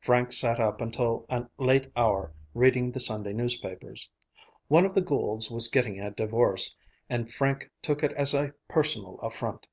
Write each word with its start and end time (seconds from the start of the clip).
Frank 0.00 0.32
sat 0.32 0.58
up 0.58 0.80
until 0.80 1.26
a 1.28 1.46
late 1.58 1.92
hour 1.94 2.32
reading 2.54 2.90
the 2.90 3.00
Sunday 3.00 3.34
newspapers. 3.34 4.08
One 4.68 4.86
of 4.86 4.94
the 4.94 5.02
Goulds 5.02 5.50
was 5.50 5.68
getting 5.68 6.00
a 6.00 6.10
divorce, 6.10 6.74
and 7.10 7.30
Frank 7.30 7.70
took 7.82 8.02
it 8.02 8.14
as 8.14 8.32
a 8.32 8.54
personal 8.68 9.18
affront. 9.20 9.66